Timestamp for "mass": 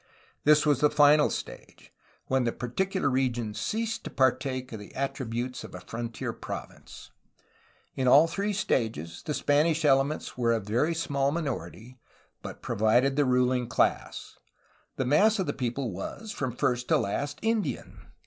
15.05-15.37